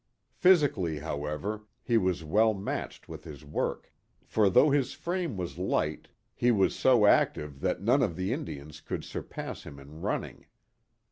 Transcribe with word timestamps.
Physically, 0.33 0.97
however, 0.97 1.65
he 1.83 1.95
was 1.95 2.23
well 2.23 2.55
matched 2.55 3.07
with 3.07 3.23
his 3.23 3.45
work; 3.45 3.93
for 4.25 4.49
though 4.49 4.71
his 4.71 4.93
frame 4.93 5.37
was 5.37 5.59
light, 5.59 6.07
he 6.33 6.49
was 6.49 6.75
so 6.75 7.05
active 7.05 7.59
that 7.59 7.83
none 7.83 8.01
of 8.01 8.15
the 8.15 8.33
Indians 8.33 8.81
could 8.81 9.03
surpass 9.03 9.61
him 9.61 9.79
in 9.79 10.01
running. 10.01 10.47